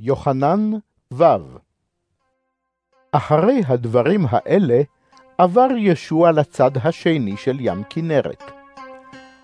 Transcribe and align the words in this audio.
יוחנן 0.00 0.70
ו. 1.12 1.24
אחרי 3.12 3.62
הדברים 3.68 4.26
האלה, 4.30 4.82
עבר 5.38 5.68
ישוע 5.76 6.32
לצד 6.32 6.70
השני 6.84 7.36
של 7.36 7.56
ים 7.60 7.82
כנרת. 7.90 8.42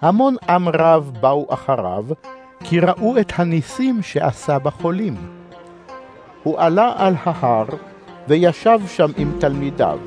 המון 0.00 0.36
עם 0.48 0.68
רב 0.68 1.12
באו 1.20 1.46
אחריו, 1.50 2.04
כי 2.64 2.80
ראו 2.80 3.18
את 3.18 3.32
הניסים 3.36 4.02
שעשה 4.02 4.58
בחולים. 4.58 5.14
הוא 6.42 6.58
עלה 6.58 6.92
על 6.96 7.14
ההר, 7.24 7.66
וישב 8.28 8.78
שם 8.86 9.10
עם 9.16 9.32
תלמידיו. 9.40 9.98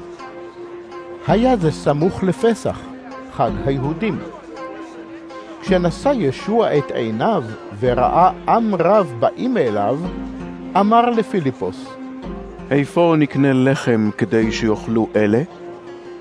היה 1.28 1.58
זה 1.58 1.72
סמוך 1.72 2.24
לפסח, 2.24 2.80
חג 3.32 3.52
היהודים. 3.66 4.20
כשנשא 5.62 6.10
ישוע 6.16 6.78
את 6.78 6.92
עיניו 6.92 7.44
וראה 7.80 8.32
עם 8.48 8.76
רב 8.76 9.14
באים 9.20 9.58
אליו, 9.58 10.00
אמר 10.80 11.10
לפיליפוס, 11.10 11.86
איפה 12.72 13.16
נקנה 13.18 13.54
לחם 13.54 14.10
כדי 14.18 14.52
שיאכלו 14.52 15.08
אלה? 15.16 15.42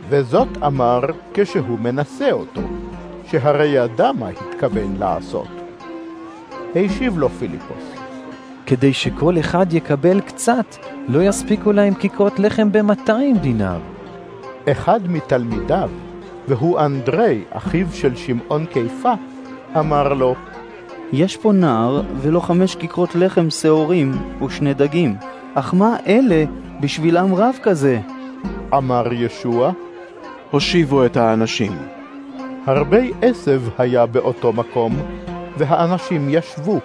וזאת 0.09 0.49
אמר 0.67 1.01
כשהוא 1.35 1.79
מנסה 1.79 2.33
אותו, 2.33 2.61
שהרי 3.27 3.69
ידע 3.69 4.11
מה 4.19 4.29
התכוון 4.29 4.97
לעשות. 4.99 5.49
השיב 6.77 7.19
לו 7.19 7.29
פיליפוס, 7.29 7.93
כדי 8.67 8.93
שכל 8.93 9.39
אחד 9.39 9.73
יקבל 9.73 10.21
קצת, 10.21 10.77
לא 11.09 11.23
יספיקו 11.23 11.73
להם 11.73 11.95
כיכרות 11.95 12.39
לחם 12.39 12.73
במאתיים 12.73 13.37
דינר. 13.37 13.79
אחד 14.69 15.01
מתלמידיו, 15.09 15.91
והוא 16.49 16.81
אנדרי, 16.81 17.43
אחיו 17.51 17.87
של 17.93 18.17
שמעון 18.17 18.67
קיפה, 18.67 19.13
אמר 19.79 20.15
לו, 20.15 20.35
יש 21.13 21.37
פה 21.37 21.53
נער 21.53 22.03
ולא 22.17 22.41
חמש 22.41 22.75
כיכרות 22.75 23.15
לחם 23.15 23.51
שעורים 23.51 24.13
ושני 24.45 24.75
דגים, 24.75 25.17
אך 25.55 25.75
מה 25.75 25.97
אלה 26.07 26.45
בשבילם 26.81 27.35
רב 27.35 27.55
כזה? 27.63 28.01
אמר 28.75 29.13
ישוע, 29.13 29.73
הושיבו 30.51 31.07
את 31.07 31.17
האנשים. 31.17 31.73
הרבה 32.67 32.99
עשב 33.23 33.63
היה 33.79 34.07
באותו 34.07 34.53
מקום, 34.53 34.97
והאנשים 35.59 36.27
ישבו. 36.31 36.79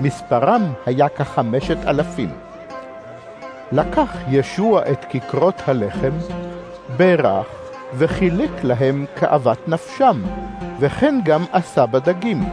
מספרם 0.00 0.62
היה 0.86 1.08
כחמשת 1.08 1.78
אלפים. 1.86 2.30
לקח 3.72 4.16
ישוע 4.28 4.90
את 4.92 5.04
כיכרות 5.04 5.62
הלחם, 5.66 6.12
ברך, 6.96 7.46
וחילק 7.94 8.64
להם 8.64 9.04
כאוות 9.16 9.68
נפשם, 9.68 10.22
וכן 10.80 11.20
גם 11.24 11.44
עשה 11.52 11.86
בדגים. 11.86 12.44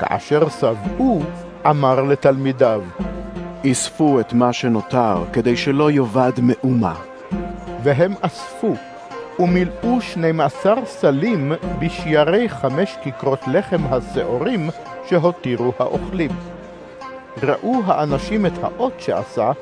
כאשר 0.00 0.48
שבעו, 0.48 1.20
אמר 1.66 2.02
לתלמידיו, 2.02 2.82
אספו 3.70 4.20
את 4.20 4.32
מה 4.32 4.52
שנותר, 4.52 5.24
כדי 5.32 5.56
שלא 5.56 5.90
יאבד 5.90 6.32
מאומה. 6.42 6.94
והם 7.82 8.14
אספו, 8.20 8.74
ומילאו 9.38 10.00
שנים 10.00 10.40
עשר 10.40 10.74
סלים 10.84 11.52
בשיירי 11.78 12.48
חמש 12.48 12.96
כיכרות 13.02 13.40
לחם 13.46 13.80
השעורים 13.90 14.70
שהותירו 15.08 15.72
האוכלים. 15.78 16.30
ראו 17.42 17.82
האנשים 17.86 18.46
את 18.46 18.52
האות 18.62 18.92
שעשה, 18.98 19.52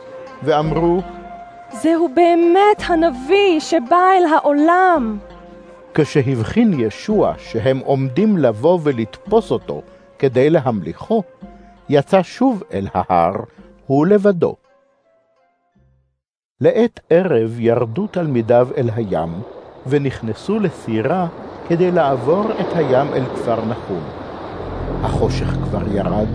ואמרו, 0.43 1.03
זהו 1.73 2.09
באמת 2.15 2.83
הנביא 2.87 3.61
שבא 3.61 3.97
אל 4.19 4.25
העולם. 4.35 5.19
כשהבחין 5.95 6.81
ישוע 6.81 7.33
שהם 7.39 7.79
עומדים 7.79 8.39
לבוא 8.39 8.79
ולתפוס 8.83 9.51
אותו 9.51 9.83
כדי 10.19 10.51
להמליכו, 10.51 11.23
יצא 11.89 12.23
שוב 12.23 12.63
אל 12.73 12.87
ההר, 12.95 13.35
הוא 13.87 14.07
לבדו. 14.07 14.55
לעת 16.61 17.01
ערב 17.11 17.61
ירדו 17.61 18.07
תלמידיו 18.07 18.69
אל 18.77 18.91
הים, 18.97 19.41
ונכנסו 19.87 20.59
לסירה 20.61 21.27
כדי 21.69 21.91
לעבור 21.91 22.45
את 22.61 22.77
הים 22.77 23.15
אל 23.15 23.25
כפר 23.25 23.65
נחום. 23.65 24.03
החושך 25.03 25.47
כבר 25.47 25.89
ירד, 25.93 26.29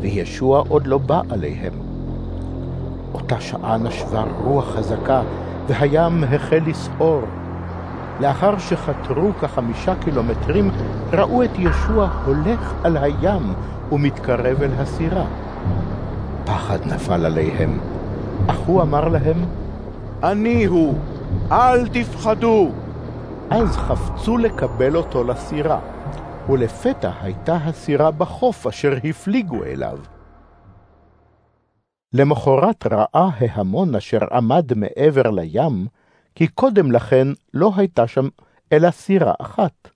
וישוע 0.00 0.64
עוד 0.68 0.86
לא 0.86 0.98
בא 0.98 1.20
עליהם. 1.30 1.72
אותה 3.14 3.40
שעה 3.40 3.76
נשבה 3.76 4.24
רוח 4.44 4.64
חזקה, 4.64 5.22
והים 5.68 6.24
החל 6.24 6.60
לסעור. 6.66 7.22
לאחר 8.20 8.58
שחתרו 8.58 9.32
כחמישה 9.40 9.94
קילומטרים, 9.94 10.70
ראו 11.12 11.42
את 11.42 11.50
ישוע 11.58 12.08
הולך 12.24 12.74
על 12.84 12.96
הים 12.96 13.54
ומתקרב 13.92 14.62
אל 14.62 14.70
הסירה. 14.78 15.26
פחד 16.44 16.78
נפל 16.86 17.26
עליהם, 17.26 17.78
אך 18.46 18.58
הוא 18.58 18.82
אמר 18.82 19.08
להם, 19.08 19.44
אני 20.22 20.64
הוא, 20.64 20.94
אל 21.52 21.88
תפחדו. 21.88 22.70
אז 23.50 23.76
חפצו 23.76 24.38
לקבל 24.38 24.96
אותו 24.96 25.24
לסירה, 25.24 25.78
ולפתע 26.48 27.10
הייתה 27.22 27.56
הסירה 27.56 28.10
בחוף 28.10 28.66
אשר 28.66 28.92
הפליגו 29.04 29.64
אליו. 29.64 29.98
למחרת 32.12 32.86
ראה 32.86 33.28
ההמון 33.38 33.94
אשר 33.94 34.18
עמד 34.32 34.72
מעבר 34.76 35.30
לים, 35.30 35.86
כי 36.34 36.46
קודם 36.48 36.92
לכן 36.92 37.28
לא 37.54 37.72
הייתה 37.76 38.06
שם 38.06 38.28
אלא 38.72 38.90
סירה 38.90 39.32
אחת, 39.38 39.88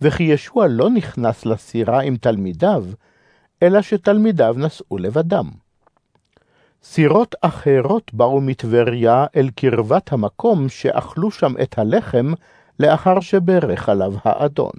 וכי 0.00 0.22
ישוע 0.22 0.66
לא 0.66 0.90
נכנס 0.90 1.46
לסירה 1.46 2.00
עם 2.00 2.16
תלמידיו, 2.16 2.84
אלא 3.62 3.82
שתלמידיו 3.82 4.54
נסעו 4.58 4.98
לבדם. 4.98 5.50
סירות 6.82 7.34
אחרות 7.40 8.14
באו 8.14 8.40
מטבריה 8.40 9.26
אל 9.36 9.50
קרבת 9.56 10.12
המקום 10.12 10.68
שאכלו 10.68 11.30
שם 11.30 11.52
את 11.62 11.78
הלחם 11.78 12.32
לאחר 12.80 13.20
שברך 13.20 13.88
עליו 13.88 14.12
האדון. 14.24 14.74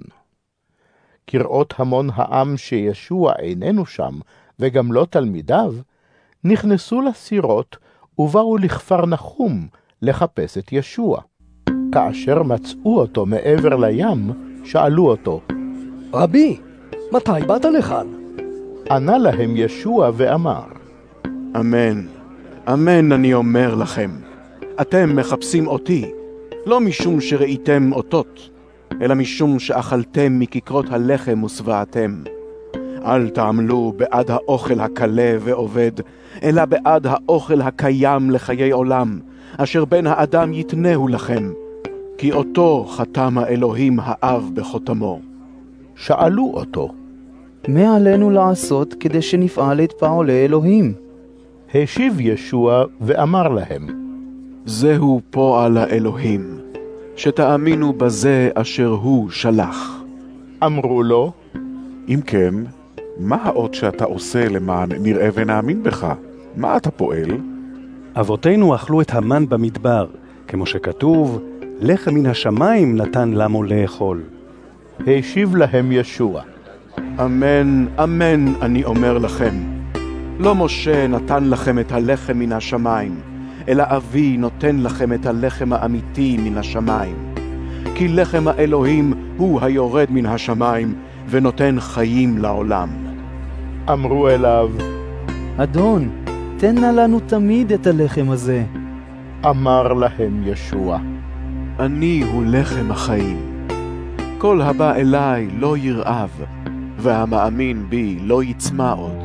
כראות 1.26 1.74
המון 1.76 2.08
העם 2.14 2.56
שישוע 2.56 3.32
איננו 3.38 3.86
שם, 3.86 4.18
וגם 4.58 4.92
לא 4.92 5.06
תלמידיו, 5.10 5.74
נכנסו 6.44 7.00
לסירות 7.00 7.76
ובאו 8.18 8.56
לכפר 8.56 9.06
נחום 9.06 9.68
לחפש 10.06 10.58
את 10.58 10.72
ישוע. 10.72 11.20
כאשר 11.92 12.42
מצאו 12.42 13.00
אותו 13.00 13.26
מעבר 13.26 13.76
לים, 13.76 14.30
שאלו 14.64 15.06
אותו, 15.06 15.40
רבי, 16.12 16.56
מתי 17.12 17.46
באת 17.46 17.64
לכאן? 17.64 18.06
ענה 18.90 19.18
להם 19.18 19.56
ישוע 19.56 20.10
ואמר, 20.14 20.64
אמן, 21.60 22.06
אמן 22.72 23.12
אני 23.12 23.34
אומר 23.34 23.74
לכם, 23.74 24.10
אתם 24.80 25.16
מחפשים 25.16 25.66
אותי, 25.66 26.10
לא 26.66 26.80
משום 26.80 27.20
שראיתם 27.20 27.92
אותות, 27.92 28.50
אלא 29.02 29.14
משום 29.14 29.58
שאכלתם 29.58 30.38
מכיכרות 30.38 30.86
הלחם 30.90 31.42
ושבעתם. 31.44 32.22
אל 33.06 33.28
תעמלו 33.28 33.92
בעד 33.96 34.30
האוכל 34.30 34.80
הקלה 34.80 35.36
ועובד, 35.40 35.92
אלא 36.42 36.64
בעד 36.64 37.06
האוכל 37.06 37.60
הקיים 37.60 38.30
לחיי 38.30 38.70
עולם, 38.70 39.20
אשר 39.58 39.84
בן 39.84 40.06
האדם 40.06 40.52
יתנהו 40.52 41.08
לכם, 41.08 41.52
כי 42.18 42.32
אותו 42.32 42.84
חתם 42.88 43.38
האלוהים 43.38 43.98
האב 44.02 44.50
בחותמו. 44.54 45.20
שאלו 45.96 46.50
אותו, 46.54 46.88
מה 47.68 47.96
עלינו 47.96 48.30
לעשות 48.30 48.94
כדי 48.94 49.22
שנפעל 49.22 49.80
את 49.80 49.92
פעולי 49.92 50.44
אלוהים? 50.44 50.92
השיב 51.74 52.20
ישוע 52.20 52.84
ואמר 53.00 53.48
להם, 53.48 53.86
זהו 54.66 55.20
פועל 55.30 55.76
האלוהים, 55.76 56.58
שתאמינו 57.16 57.92
בזה 57.92 58.50
אשר 58.54 58.88
הוא 58.88 59.30
שלח. 59.30 60.02
אמרו 60.64 61.02
לו, 61.02 61.32
אם 62.08 62.20
כן, 62.26 62.54
מה 63.18 63.36
האות 63.36 63.74
שאתה 63.74 64.04
עושה 64.04 64.48
למען 64.48 64.92
נראה 64.92 65.28
ונאמין 65.34 65.82
בך? 65.82 66.14
מה 66.56 66.76
אתה 66.76 66.90
פועל? 66.90 67.55
אבותינו 68.20 68.74
אכלו 68.74 69.00
את 69.00 69.14
המן 69.14 69.48
במדבר, 69.48 70.06
כמו 70.48 70.66
שכתוב, 70.66 71.42
לחם 71.80 72.14
מן 72.14 72.26
השמיים 72.26 72.96
נתן 72.96 73.30
למו 73.30 73.62
לאכול. 73.62 74.22
השיב 75.06 75.56
להם 75.56 75.92
ישוע, 75.92 76.42
אמן, 76.98 77.86
אמן, 78.02 78.52
אני 78.62 78.84
אומר 78.84 79.18
לכם, 79.18 79.54
לא 80.38 80.54
משה 80.54 81.06
נתן 81.06 81.44
לכם 81.44 81.78
את 81.78 81.92
הלחם 81.92 82.38
מן 82.38 82.52
השמיים, 82.52 83.20
אלא 83.68 83.84
אבי 83.86 84.36
נותן 84.36 84.76
לכם 84.76 85.12
את 85.12 85.26
הלחם 85.26 85.72
האמיתי 85.72 86.36
מן 86.36 86.58
השמיים. 86.58 87.16
כי 87.94 88.08
לחם 88.08 88.48
האלוהים 88.48 89.14
הוא 89.36 89.60
היורד 89.62 90.06
מן 90.10 90.26
השמיים, 90.26 90.94
ונותן 91.28 91.76
חיים 91.80 92.38
לעולם. 92.38 92.88
אמרו 93.92 94.28
אליו, 94.28 94.70
אדון, 95.56 96.25
תן 96.58 96.94
לנו 96.94 97.20
תמיד 97.20 97.72
את 97.72 97.86
הלחם 97.86 98.30
הזה. 98.30 98.64
אמר 99.46 99.92
להם 99.92 100.42
ישוע, 100.44 100.98
אני 101.78 102.22
הוא 102.32 102.44
לחם 102.46 102.90
החיים. 102.90 103.68
כל 104.38 104.62
הבא 104.62 104.94
אליי 104.94 105.48
לא 105.58 105.76
ירעב, 105.76 106.30
והמאמין 106.98 107.86
בי 107.88 108.18
לא 108.22 108.42
יצמא 108.42 108.94
עוד. 108.98 109.18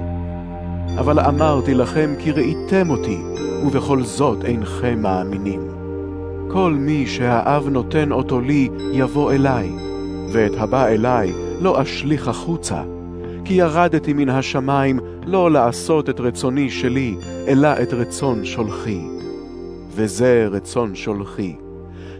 אבל 0.99 1.19
אמרתי 1.19 1.73
לכם 1.73 2.13
כי 2.19 2.31
ראיתם 2.31 2.89
אותי, 2.89 3.17
ובכל 3.65 4.03
זאת 4.03 4.45
אינכם 4.45 5.01
מאמינים. 5.01 5.61
כל 6.47 6.73
מי 6.79 7.07
שהאב 7.07 7.67
נותן 7.69 8.11
אותו 8.11 8.41
לי, 8.41 8.69
יבוא 8.93 9.31
אליי, 9.31 9.71
ואת 10.31 10.51
הבא 10.57 10.87
אליי 10.87 11.33
לא 11.59 11.81
אשליך 11.81 12.27
החוצה. 12.27 12.81
כי 13.45 13.53
ירדתי 13.53 14.13
מן 14.13 14.29
השמיים 14.29 14.99
לא 15.25 15.51
לעשות 15.51 16.09
את 16.09 16.19
רצוני 16.19 16.69
שלי, 16.69 17.15
אלא 17.47 17.69
את 17.81 17.93
רצון 17.93 18.45
שולחי. 18.45 19.01
וזה 19.89 20.47
רצון 20.51 20.95
שולחי, 20.95 21.55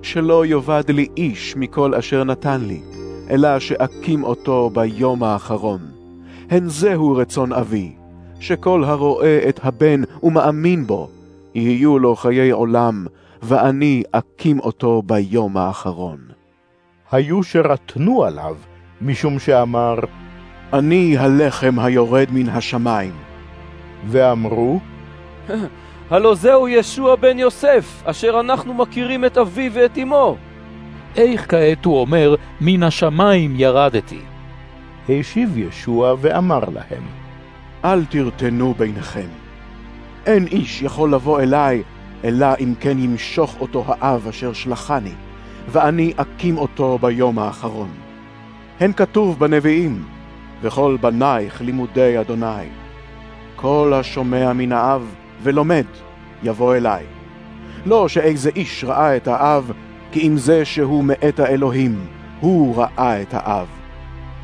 שלא 0.02 0.46
יאבד 0.46 0.84
לי 0.90 1.08
איש 1.18 1.56
מכל 1.58 1.96
אשר 1.96 2.24
נתן 2.24 2.62
לי, 2.62 2.82
אלא 3.30 3.60
שאקים 3.60 4.24
אותו 4.24 4.70
ביום 4.74 5.24
האחרון. 5.24 5.80
הן 6.50 6.70
זהו 6.70 7.16
רצון 7.16 7.54
אבי, 7.54 7.92
שכל 8.40 8.84
הרואה 8.84 9.40
את 9.50 9.60
הבן 9.64 10.02
ומאמין 10.24 10.88
בו, 10.88 11.10
יהיו 11.56 12.00
לו 12.00 12.16
חיי 12.16 12.52
עולם, 12.52 13.06
ואני 13.44 14.04
אקים 14.12 14.60
אותו 14.60 15.02
ביום 15.06 15.58
האחרון. 15.58 16.18
היו 17.12 17.44
שרתנו 17.44 18.24
עליו, 18.24 18.56
משום 19.02 19.40
שאמר, 19.40 19.96
אני 20.74 21.18
הלחם 21.18 21.80
היורד 21.80 22.28
מן 22.32 22.50
השמיים. 22.50 23.12
ואמרו, 24.08 24.80
הלא 26.10 26.36
זהו 26.36 26.68
ישוע 26.68 27.16
בן 27.16 27.40
יוסף, 27.40 28.04
אשר 28.06 28.40
אנחנו 28.40 28.74
מכירים 28.74 29.26
את 29.26 29.38
אביו 29.38 29.74
ואת 29.74 29.98
אמו. 29.98 30.38
איך 31.16 31.46
כעת 31.50 31.86
הוא 31.86 32.02
אומר, 32.02 32.36
מן 32.62 32.84
השמיים 32.84 33.54
ירדתי? 33.56 34.20
השיב 35.10 35.58
ישוע 35.58 36.16
ואמר 36.22 36.60
להם, 36.60 37.04
אל 37.86 38.06
תרתנו 38.06 38.74
ביניכם. 38.78 39.28
אין 40.26 40.48
איש 40.48 40.82
יכול 40.82 41.14
לבוא 41.14 41.42
אליי, 41.42 41.84
אלא 42.24 42.48
אם 42.60 42.74
כן 42.80 43.00
ימשוך 43.00 43.56
אותו 43.60 43.86
האב 43.88 44.28
אשר 44.28 44.54
שלחני, 44.54 45.14
ואני 45.70 46.14
אקים 46.18 46.58
אותו 46.58 46.98
ביום 47.02 47.40
האחרון. 47.40 47.90
הן 48.80 48.94
כתוב 48.94 49.40
בנביאים, 49.40 50.04
וכל 50.62 50.98
בנייך 51.02 51.62
לימודי 51.62 52.20
אדוני. 52.20 52.68
כל 53.56 53.94
השומע 53.96 54.54
מן 54.54 54.72
האב 54.72 55.16
ולומד, 55.44 55.86
יבוא 56.44 56.76
אליי. 56.76 57.04
לא 57.86 58.08
שאיזה 58.08 58.50
איש 58.56 58.84
ראה 58.84 59.16
את 59.16 59.28
האב, 59.28 59.72
כי 60.12 60.28
אם 60.28 60.38
זה 60.38 60.66
שהוא 60.66 61.04
מאת 61.04 61.40
האלוהים, 61.40 62.06
הוא 62.40 62.76
ראה 62.78 63.22
את 63.22 63.34
האב. 63.34 63.68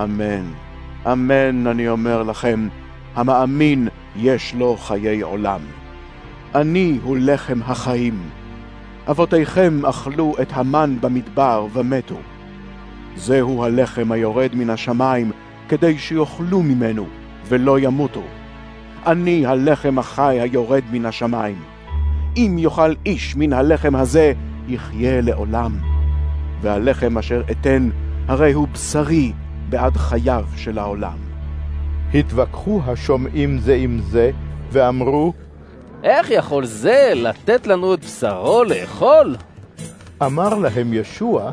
אמן, 0.03 0.51
אמן 1.11 1.67
אני 1.67 1.89
אומר 1.89 2.23
לכם, 2.23 2.67
המאמין 3.15 3.87
יש 4.15 4.55
לו 4.55 4.77
חיי 4.77 5.21
עולם. 5.21 5.61
אני 6.55 6.99
הוא 7.03 7.17
לחם 7.19 7.59
החיים. 7.65 8.19
אבותיכם 9.09 9.85
אכלו 9.85 10.35
את 10.41 10.47
המן 10.53 10.97
במדבר 11.01 11.67
ומתו. 11.73 12.17
זהו 13.15 13.63
הלחם 13.63 14.11
היורד 14.11 14.49
מן 14.55 14.69
השמיים, 14.69 15.31
כדי 15.69 15.97
שיאכלו 15.97 16.63
ממנו 16.63 17.05
ולא 17.47 17.79
ימותו. 17.79 18.23
אני 19.05 19.45
הלחם 19.45 19.99
החי 19.99 20.39
היורד 20.41 20.83
מן 20.91 21.05
השמיים. 21.05 21.61
אם 22.37 22.55
יאכל 22.59 22.93
איש 23.05 23.35
מן 23.35 23.53
הלחם 23.53 23.95
הזה, 23.95 24.33
יחיה 24.67 25.21
לעולם. 25.21 25.77
והלחם 26.61 27.17
אשר 27.17 27.41
אתן, 27.51 27.89
הרי 28.27 28.53
הוא 28.53 28.67
בשרי 28.67 29.31
בעד 29.69 29.97
חייו 29.97 30.45
של 30.55 30.77
העולם. 30.79 31.17
התווכחו 32.13 32.81
השומעים 32.85 33.59
זה 33.59 33.75
עם 33.75 33.99
זה, 33.99 34.31
ואמרו, 34.71 35.33
איך 36.03 36.31
יכול 36.31 36.65
זה 36.65 37.11
לתת 37.15 37.67
לנו 37.67 37.93
את 37.93 37.99
בשרו 38.05 38.63
לאכול? 38.63 39.35
אמר 40.25 40.53
להם 40.53 40.93
ישוע, 40.93 41.51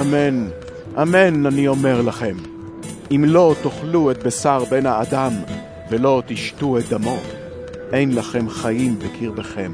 אמן, 0.00 0.48
אמן 1.02 1.46
אני 1.46 1.68
אומר 1.68 2.02
לכם, 2.02 2.36
אם 3.14 3.24
לא 3.24 3.54
תאכלו 3.62 4.10
את 4.10 4.22
בשר 4.22 4.64
בן 4.70 4.86
האדם, 4.86 5.32
ולא 5.90 6.22
תשתו 6.26 6.78
את 6.78 6.88
דמו, 6.88 7.16
אין 7.92 8.14
לכם 8.14 8.48
חיים 8.48 8.98
בקרבכם. 8.98 9.72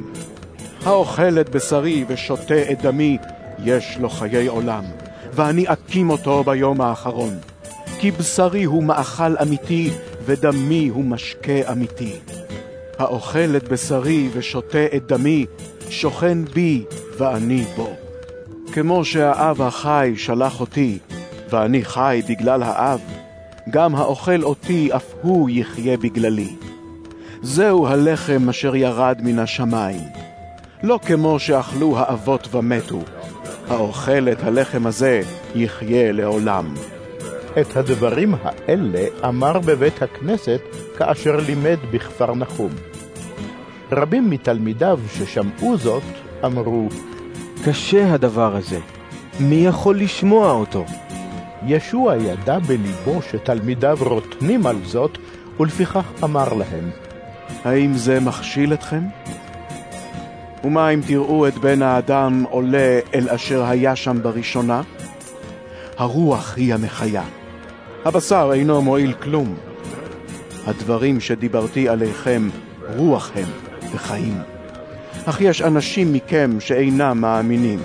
האוכל 0.85 1.41
את 1.41 1.49
בשרי 1.49 2.05
ושותה 2.09 2.73
את 2.73 2.83
דמי, 2.83 3.19
יש 3.65 3.99
לו 4.01 4.09
חיי 4.09 4.47
עולם, 4.47 4.85
ואני 5.33 5.65
אקים 5.69 6.11
אותו 6.11 6.45
ביום 6.45 6.81
האחרון. 6.81 7.39
כי 7.99 8.11
בשרי 8.11 8.65
הוא 8.65 8.85
מאכל 8.85 9.37
אמיתי, 9.43 9.91
ודמי 10.25 10.89
הוא 10.89 11.05
משקה 11.05 11.73
אמיתי. 11.73 12.13
האוכל 12.99 13.57
את 13.57 13.69
בשרי 13.69 14.29
ושותה 14.33 14.87
את 14.97 15.07
דמי, 15.07 15.47
שוכן 15.91 16.45
בי 16.45 16.85
ואני 17.19 17.65
בו. 17.77 17.91
כמו 18.73 19.05
שהאב 19.05 19.63
החי 19.63 20.15
שלח 20.17 20.61
אותי, 20.61 20.99
ואני 21.51 21.85
חי 21.85 22.23
בגלל 22.29 22.63
האב, 22.63 23.01
גם 23.71 23.95
האוכל 23.95 24.43
אותי 24.43 24.89
אף 24.97 25.15
הוא 25.23 25.51
יחיה 25.51 25.97
בגללי. 25.97 26.57
זהו 27.43 27.87
הלחם 27.87 28.49
אשר 28.49 28.77
ירד 28.77 29.21
מן 29.23 29.39
השמיים. 29.39 30.01
לא 30.83 30.99
כמו 31.07 31.39
שאכלו 31.39 31.99
האבות 31.99 32.55
ומתו, 32.55 33.01
האוכל 33.69 34.29
את 34.33 34.43
הלחם 34.43 34.87
הזה 34.87 35.21
יחיה 35.55 36.13
לעולם. 36.13 36.75
את 37.61 37.77
הדברים 37.77 38.35
האלה 38.45 39.05
אמר 39.29 39.59
בבית 39.59 40.03
הכנסת 40.03 40.61
כאשר 40.99 41.37
לימד 41.37 41.79
בכפר 41.91 42.35
נחום. 42.35 42.71
רבים 43.93 44.31
מתלמידיו 44.31 45.01
ששמעו 45.13 45.77
זאת 45.77 46.03
אמרו, 46.45 46.89
קשה 47.65 48.13
הדבר 48.13 48.57
הזה, 48.57 48.79
מי 49.41 49.67
יכול 49.67 49.97
לשמוע 49.99 50.53
אותו? 50.53 50.85
ישוע 51.71 52.17
ידע 52.17 52.59
בליבו 52.59 53.23
שתלמידיו 53.23 53.99
רוטנים 54.01 54.67
על 54.67 54.77
זאת, 54.85 55.19
ולפיכך 55.61 56.13
אמר 56.25 56.53
להם, 56.53 56.91
האם 57.65 57.95
זה 57.95 58.21
מכשיל 58.21 58.73
אתכם? 58.73 59.03
ומה 60.65 60.91
אם 60.91 61.01
תראו 61.07 61.49
את 61.49 61.59
בן 61.59 61.83
האדם 61.83 62.45
עולה 62.51 63.01
אל 63.15 63.29
אשר 63.29 63.65
היה 63.65 63.97
שם 63.97 64.23
בראשונה? 64.23 64.83
הרוח 65.97 66.55
היא 66.57 66.75
המחיה. 66.75 67.23
הבשר 68.05 68.51
אינו 68.53 68.83
מועיל 68.83 69.13
כלום. 69.13 69.55
הדברים 70.67 71.21
שדיברתי 71.21 71.89
עליכם, 71.89 72.49
רוח 72.97 73.31
הם 73.35 73.49
וחיים. 73.93 74.39
אך 75.25 75.41
יש 75.41 75.63
אנשים 75.63 76.13
מכם 76.13 76.57
שאינם 76.61 77.21
מאמינים. 77.21 77.79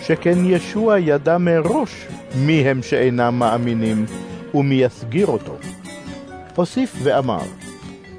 שכן 0.00 0.38
ישוע 0.44 0.98
ידע 0.98 1.38
מראש 1.38 2.06
מי 2.34 2.68
הם 2.68 2.82
שאינם 2.82 3.38
מאמינים, 3.38 4.06
ומי 4.54 4.74
יסגיר 4.74 5.26
אותו. 5.26 5.56
הוסיף 6.56 6.96
ואמר, 7.02 7.42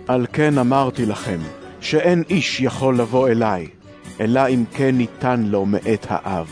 על 0.08 0.26
כן 0.34 0.58
אמרתי 0.58 1.06
לכם, 1.06 1.40
שאין 1.82 2.24
איש 2.30 2.62
יכול 2.62 2.98
לבוא 2.98 3.30
אליי, 3.30 3.68
אלא 4.20 4.48
אם 4.48 4.64
כן 4.74 4.98
ניתן 4.98 5.44
לו 5.44 5.66
מאת 5.66 6.06
האב. 6.10 6.48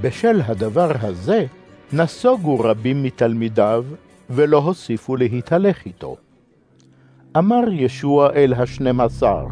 בשל 0.00 0.40
הדבר 0.46 0.92
הזה, 1.00 1.46
נסוגו 1.92 2.60
רבים 2.60 3.02
מתלמידיו, 3.02 3.84
ולא 4.30 4.58
הוסיפו 4.58 5.16
להתהלך 5.16 5.86
איתו. 5.86 6.16
אמר 7.38 7.62
ישוע 7.72 8.32
אל 8.32 8.54
השנים 8.54 9.00
עשר, 9.00 9.44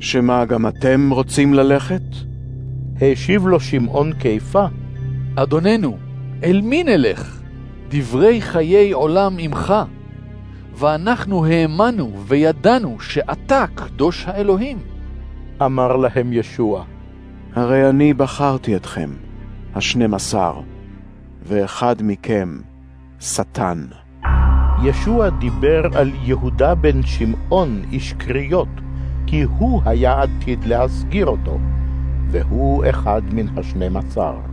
שמה 0.00 0.44
גם 0.44 0.66
אתם 0.66 1.10
רוצים 1.12 1.54
ללכת? 1.54 2.27
השיב 3.02 3.46
לו 3.46 3.60
שמעון 3.60 4.12
קיפה, 4.12 4.66
אדוננו, 5.36 5.98
אל 6.44 6.60
מי 6.60 6.84
נלך? 6.84 7.40
דברי 7.88 8.40
חיי 8.42 8.92
עולם 8.92 9.36
עמך. 9.38 9.74
ואנחנו 10.74 11.46
האמנו 11.46 12.24
וידענו 12.26 13.00
שאתה 13.00 13.64
קדוש 13.74 14.24
האלוהים. 14.26 14.78
אמר 15.64 15.96
להם 15.96 16.32
ישוע, 16.32 16.84
הרי 17.54 17.88
אני 17.88 18.14
בחרתי 18.14 18.76
אתכם, 18.76 19.10
השנים 19.74 20.14
עשר, 20.14 20.60
ואחד 21.42 21.96
מכם 22.02 22.58
שטן. 23.20 23.86
ישוע 24.84 25.28
דיבר 25.28 25.82
על 25.94 26.10
יהודה 26.22 26.74
בן 26.74 27.02
שמעון 27.02 27.82
איש 27.92 28.12
קריות, 28.12 28.68
כי 29.26 29.42
הוא 29.42 29.82
היה 29.84 30.22
עתיד 30.22 30.64
להסגיר 30.64 31.26
אותו, 31.26 31.58
והוא 32.30 32.84
אחד 32.90 33.22
מן 33.32 33.46
השנים 33.58 33.96
עשר. 33.96 34.47